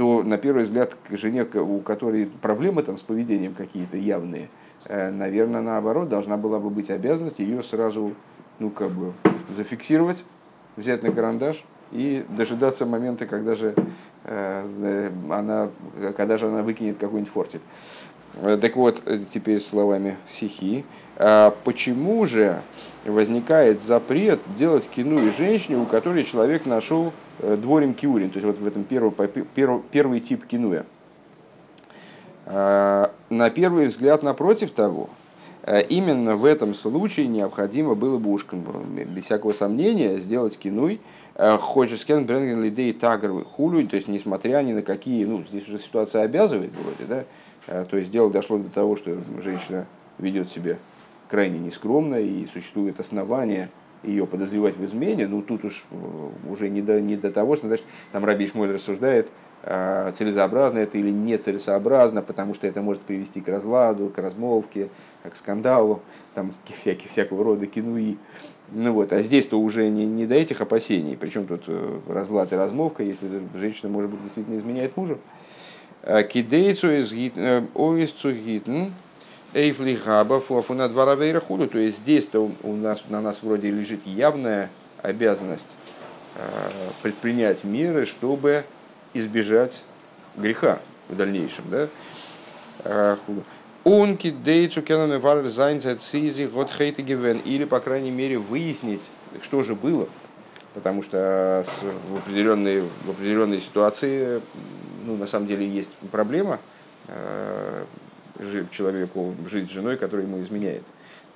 [0.00, 4.48] то на первый взгляд к жене, у которой проблемы там с поведением какие-то явные,
[4.86, 8.14] э, наверное, наоборот, должна была бы быть обязанность ее сразу,
[8.58, 9.12] ну, как бы,
[9.54, 10.24] зафиксировать,
[10.76, 13.74] взять на карандаш и дожидаться момента, когда же
[14.24, 15.68] э, она,
[16.16, 17.60] когда же она выкинет какой-нибудь фортель.
[18.34, 20.84] Так вот, теперь словами сихи.
[21.64, 22.62] Почему же
[23.04, 28.58] возникает запрет делать кину и женщине, у которой человек нашел дворим киурин, то есть вот
[28.58, 29.12] в этом первый,
[29.54, 30.86] первый, первый тип кинуя?
[32.46, 35.10] На первый взгляд, напротив того,
[35.62, 41.00] Э, именно в этом случае необходимо было бы уж, без всякого сомнения, сделать кинуй,
[41.34, 45.68] э, хочешь скен бренген лидей тагровый хулю, то есть несмотря ни на какие, ну здесь
[45.68, 47.24] уже ситуация обязывает вроде, да, э,
[47.70, 49.86] то есть дело дошло до того, что женщина
[50.18, 50.76] ведет себя
[51.28, 53.70] крайне нескромно и существует основания
[54.02, 55.84] ее подозревать в измене, ну тут уж
[56.48, 59.30] уже не до, не до того, что значит, там Раби Шмоль рассуждает,
[59.62, 64.88] целесообразно это или нецелесообразно, потому что это может привести к разладу, к размолвке,
[65.22, 66.00] к скандалу,
[66.34, 68.16] там всякие, всякого рода кинуи.
[68.72, 71.16] Ну вот, а здесь-то уже не, не до этих опасений.
[71.16, 75.18] Причем тут э, разлад и размовка, если женщина, может быть, действительно изменяет мужу.
[76.02, 77.62] А кидейцу из э,
[78.32, 78.84] гитн,
[79.52, 81.68] эйфли хаба фуафуна дворовейра худу.
[81.68, 84.70] То есть здесь-то у нас, на нас вроде лежит явная
[85.02, 85.76] обязанность
[86.36, 86.70] э,
[87.02, 88.64] предпринять меры, чтобы
[89.12, 89.84] избежать
[90.36, 91.64] греха в дальнейшем.
[91.70, 93.18] Да?
[93.84, 97.38] Унки дейцу кеннен вар сизи год хейте гивен.
[97.44, 99.02] Или, по крайней мере, выяснить,
[99.42, 100.08] что же было.
[100.74, 101.64] Потому что
[102.08, 104.40] в определенной, в определенной ситуации,
[105.04, 106.58] ну, на самом деле, есть проблема
[107.08, 107.84] э,
[108.70, 110.82] человеку жить с женой, которая ему изменяет.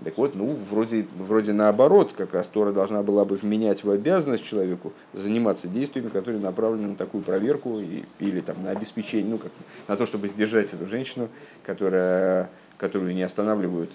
[0.02, 4.44] Так вот, ну, вроде, вроде наоборот, как раз Тора должна была бы вменять в обязанность
[4.44, 9.52] человеку заниматься действиями, которые направлены на такую проверку и, или там, на обеспечение, ну, как,
[9.86, 11.28] на то, чтобы сдержать эту женщину,
[11.64, 13.92] которая, которую не останавливают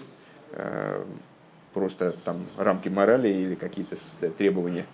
[0.52, 1.04] э,
[1.74, 3.96] просто там рамки морали или какие-то
[4.38, 4.86] требования,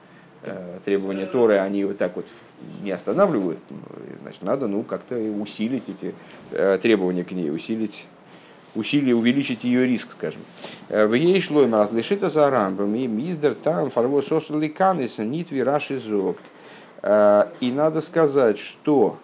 [0.85, 2.27] требования Торы, они вот так вот
[2.83, 3.59] не останавливают,
[4.23, 6.15] значит, надо ну, как-то усилить эти
[6.53, 8.07] э, требования к ней, усилить
[8.77, 10.41] усилие увеличить ее риск, скажем.
[10.89, 15.99] Э, в ей шло разлишита за рамбом, и миздер там фарво сосли каниса нитви раши
[15.99, 16.43] зогт.
[17.03, 19.19] Э, и надо сказать, что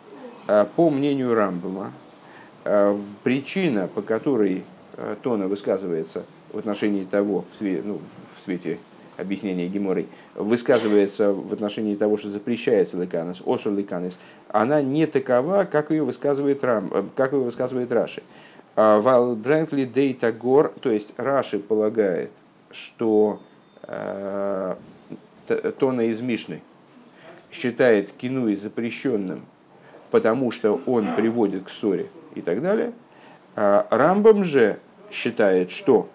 [0.49, 1.93] э, по мнению Рамбома,
[3.25, 4.63] причина, по которой
[5.23, 8.01] Тона высказывается в отношении того, в свете, ну,
[8.39, 8.79] в свете
[9.17, 15.91] объяснения Геморой, высказывается в отношении того, что запрещается ликанес, осур ликанес, она не такова, как
[15.91, 18.23] ее высказывает, Рам, как ее высказывает Раши.
[18.75, 22.31] А, Вал Брэнкли Дейта Гор, то есть Раши полагает,
[22.71, 23.41] что
[23.83, 24.75] э,
[25.79, 26.63] Тона из Мишны
[27.51, 29.45] считает кинуи запрещенным,
[30.11, 32.93] потому что он приводит к ссоре и так далее.
[33.55, 34.79] А Рамбам же
[35.11, 36.09] считает, что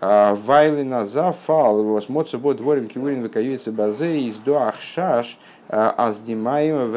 [0.00, 6.90] а, Вайлина зафал, восмотся бо дворим кивурин выкаюется базе из до ахшаш, אז די מים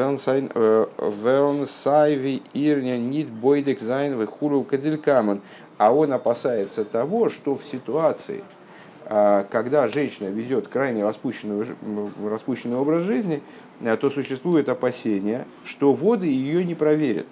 [0.98, 5.42] וועלן סייווי איר ניט בודק זיין וכו' כדלקמן.
[5.76, 8.42] А он опасается того, что в ситуации,
[9.06, 11.66] а, когда женщина ведет крайне распущенный,
[12.26, 13.42] распущенный образ жизни,
[13.82, 17.26] а, то существует опасение, что воды ее не проверят.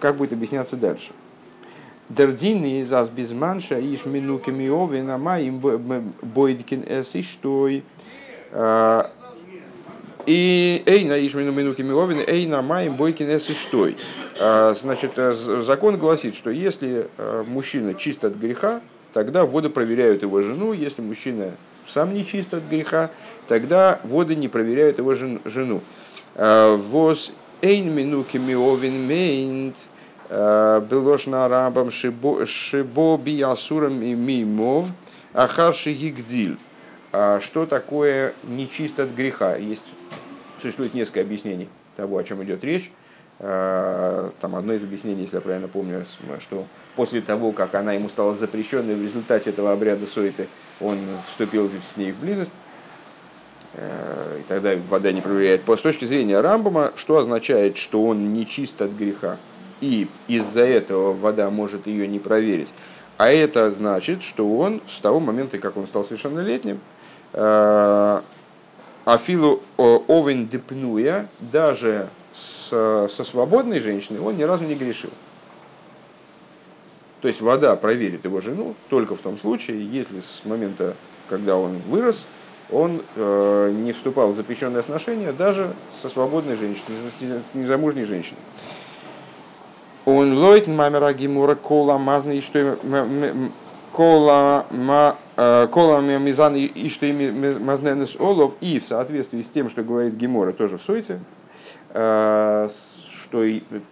[0.00, 1.12] Как будет объясняться дальше?
[2.10, 7.82] דער דין איז אז בזמן שהאיש מנוקה מעוון המים בודקין את אשתו.
[10.26, 13.96] И эй на ишмину минуки мировины, эй на маем бойкин эс и штой.
[14.38, 18.80] Значит, э, закон гласит, что если э, мужчина чист от греха,
[19.12, 20.72] тогда воды проверяют его жену.
[20.72, 21.52] Если мужчина
[21.86, 23.10] сам не чист от греха,
[23.48, 25.80] тогда воды не проверяют его жену.
[26.34, 29.76] Воз эйн минуки миовин мейнт–
[30.30, 34.86] Белошна арабам шибо биасурам мимов
[35.34, 36.56] ахарши гигдиль.
[37.12, 39.56] А что такое нечист от греха?
[39.56, 39.84] Есть,
[40.60, 42.92] существует несколько объяснений того, о чем идет речь.
[43.40, 46.04] Э, там одно из объяснений, если я правильно помню,
[46.40, 50.46] что после того, как она ему стала запрещенной в результате этого обряда суеты,
[50.80, 52.52] он вступил с ней в близость,
[53.74, 55.62] э, и тогда вода не проверяет.
[55.66, 59.38] С точки зрения Рамбома, что означает, что он не чист от греха?
[59.80, 62.72] И из-за этого вода может ее не проверить.
[63.16, 66.80] А это значит, что он с того момента, как он стал совершеннолетним,
[67.32, 68.20] э,
[69.04, 72.68] Афилу Овен Депнуя, даже с,
[73.08, 75.10] со свободной женщиной, он ни разу не грешил.
[77.20, 80.94] То есть вода проверит его жену только в том случае, если с момента,
[81.28, 82.26] когда он вырос,
[82.70, 88.40] он э, не вступал в запрещенные отношения даже со свободной женщиной, с незамужней женщиной.
[90.06, 92.76] Он лойт мамера гимура кола мазный, что
[93.92, 100.78] кола мизан и что мазненес олов, и в соответствии с тем, что говорит Гемора тоже
[100.78, 101.20] в Сойте,
[101.90, 103.44] что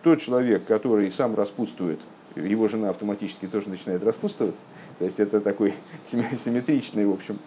[0.02, 2.00] тот человек, который сам распутствует,
[2.36, 4.60] его жена автоматически тоже начинает распутствоваться.
[4.98, 7.38] То есть это такой симметричный, в общем,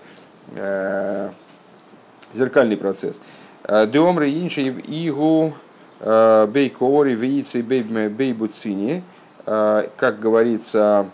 [2.33, 3.21] зеркальный процесс.
[3.67, 5.53] Деомры инши игу
[6.01, 9.03] бейкори вейцы бейбуцини,
[9.45, 11.09] как говорится,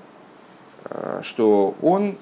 [1.21, 2.17] что он,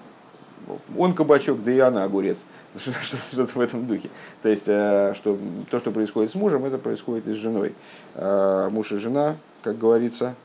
[0.97, 2.43] он кабачок, да и она огурец.
[2.75, 4.09] Что-то в этом духе.
[4.41, 5.37] То есть, что
[5.69, 7.75] то, что происходит с мужем, это происходит и с женой.
[8.15, 10.35] Муж и жена, как говорится,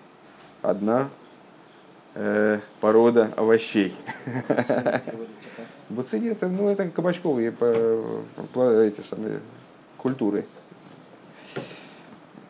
[0.62, 1.08] одна
[2.14, 3.94] э, порода овощей.
[5.88, 7.52] Буцини это, ну, это кабачковые
[8.86, 9.40] эти самые
[9.96, 10.46] культуры.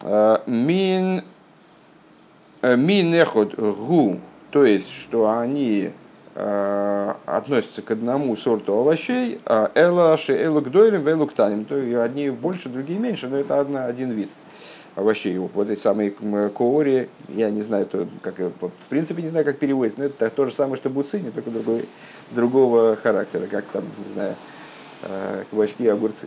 [0.02, 1.22] А, мин
[2.62, 4.18] э, мин эхот гу,
[4.50, 5.90] то есть, что они
[6.34, 11.94] э, относятся к одному сорту овощей, а эла ши элу гдойлем вэлу ктаним, то есть
[11.96, 14.30] одни больше, другие меньше, но это одна, один вид
[14.96, 15.36] овощей.
[15.36, 20.00] Вот эти самые коори, я не знаю, то, как, в принципе, не знаю, как переводится,
[20.00, 21.88] но это то же самое, что буцини, только другой,
[22.30, 24.34] другого характера, как там, не знаю,
[25.02, 26.26] э, кабачки и огурцы.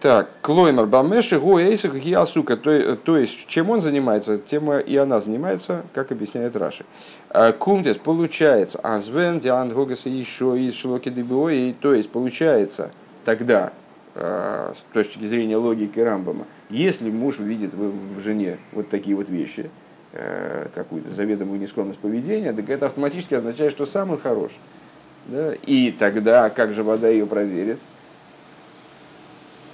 [0.00, 5.84] Так, Клоймар Бамеши, Го Эйсик, Гиасука, то есть чем он занимается, тем и она занимается,
[5.94, 6.84] как объясняет Раши.
[7.30, 12.90] «А Кумтес получается, Азвен, Диан Гогаса еще из Шлоки Дебиои, то есть получается
[13.24, 13.72] тогда,
[14.14, 19.70] э, с точки зрения логики Рамбама, если муж видит в жене вот такие вот вещи,
[20.12, 24.52] э, какую-то заведомую нескромность поведения, так это автоматически означает, что сам он хорош.
[25.26, 25.54] Да?
[25.64, 27.78] И тогда как же вода ее проверит?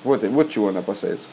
[0.05, 1.29] Вот, вот чего он опасается.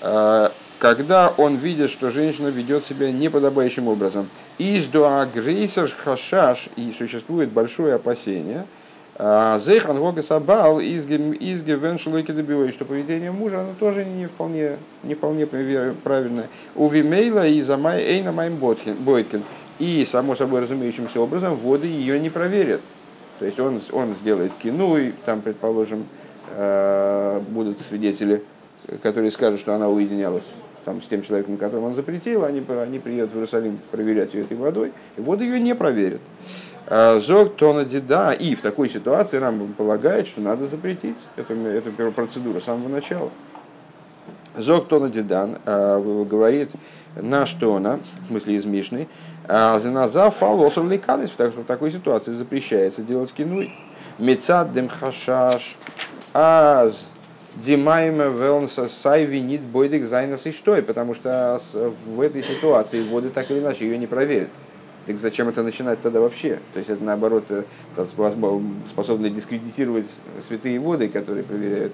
[0.00, 4.28] А, когда он видит, что женщина ведет себя неподобающим образом.
[4.58, 8.66] Из дуагрейсер хашаш, и существует большое опасение,
[9.16, 14.76] а, Зейхан Гога Сабал из Гевен Шлойки добивой, что поведение мужа оно тоже не вполне,
[15.04, 16.48] не вполне правильное.
[16.74, 19.44] У Вимейла и Замай Эйна Майм Бойткин.
[19.78, 22.80] И, само собой разумеющимся образом, воды ее не проверят.
[23.38, 26.06] То есть он, он сделает кину, и там, предположим,
[27.50, 28.42] будут свидетели,
[29.02, 30.52] которые скажут, что она уединялась
[30.84, 34.56] там, с тем человеком, которому он запретил, они, они приедут в Иерусалим проверять ее этой
[34.56, 36.20] водой, и воду ее не проверят.
[36.86, 42.12] Э, Зог тона деда, и в такой ситуации Рамбам полагает, что надо запретить эту, эту
[42.12, 43.30] процедуру с самого начала.
[44.56, 46.70] Зог тона дедан э, говорит
[47.16, 49.08] на что она, в смысле из Мишны,
[49.46, 53.72] Зеназа фалосом потому что в такой ситуации запрещается делать кинуй.
[54.18, 55.76] Мецад дем хашаш
[56.34, 57.08] аз
[57.56, 60.80] Димайма Велнса Сай винит Бойдик Зайнас и что?
[60.82, 61.60] Потому что
[62.06, 64.50] в этой ситуации воды так или иначе ее не проверят.
[65.06, 66.58] Так зачем это начинать тогда вообще?
[66.72, 67.62] То есть это наоборот э,
[68.86, 70.06] способно дискредитировать
[70.40, 71.92] святые воды, которые проверяют.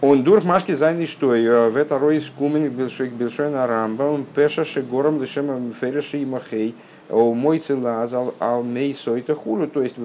[0.00, 5.20] Он дурх машки зайни что в это рой скумен билшик билшой на рамба пеша шигором
[5.20, 6.74] лишем фереши и махей
[7.10, 9.66] мой целазал ал мей сойта хулу.
[9.66, 9.96] То есть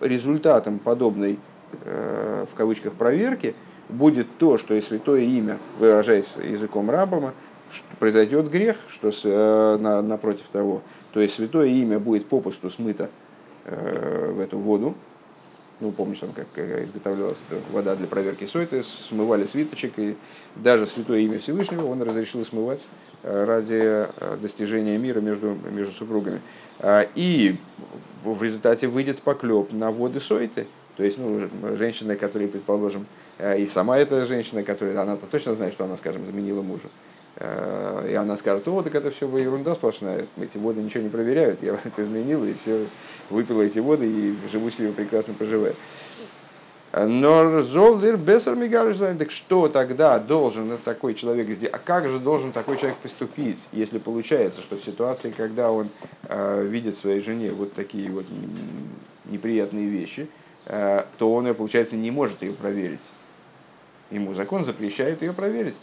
[0.00, 1.47] результатом подобной Э,
[1.84, 3.54] в кавычках проверки
[3.88, 7.34] будет то, что и святое имя, выражаясь языком Рамбама,
[7.98, 13.08] произойдет грех, что с, э, на, напротив того, то есть святое имя будет попусту смыто
[13.64, 14.94] э, в эту воду.
[15.80, 17.38] Ну, помнишь, там, как изготовлялась
[17.70, 20.16] вода для проверки сойты, смывали свиточек, и
[20.56, 22.88] даже святое имя Всевышнего он разрешил смывать
[23.22, 24.08] ради
[24.42, 26.40] достижения мира между, между супругами.
[27.14, 27.58] И
[28.24, 30.66] в результате выйдет поклеп на воды сойты–
[30.98, 33.06] то есть, ну, женщина, которая, предположим,
[33.38, 36.88] э, и сама эта женщина, которая, она-то точно знает, что она, скажем, заменила мужа.
[37.36, 41.62] Э, и она скажет, о, так это все ерунда сплошная, эти воды ничего не проверяют,
[41.62, 42.86] я это изменила, и все,
[43.30, 45.76] выпила эти воды, и живу себе прекрасно проживаю.
[46.92, 48.56] Но золдер бесер
[49.18, 51.76] так что тогда должен такой человек сделать?
[51.76, 55.90] А как же должен такой человек поступить, если получается, что в ситуации, когда он
[56.24, 58.26] э, видит своей жене вот такие вот
[59.26, 60.28] неприятные вещи,
[60.68, 63.00] то он, получается, не может ее проверить.
[64.10, 65.76] Ему закон запрещает ее проверить.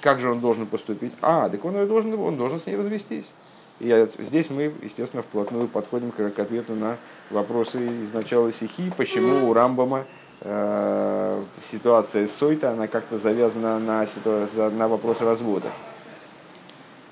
[0.00, 1.12] Как же он должен поступить?
[1.20, 3.32] А, так он, должен, он должен с ней развестись.
[3.80, 6.98] И здесь мы, естественно, вплотную подходим к, ответу на
[7.30, 10.04] вопросы из начала стихи, почему у Рамбама
[10.40, 15.70] э, ситуация с Сойта, она как-то завязана на, ситуацию, на вопрос развода.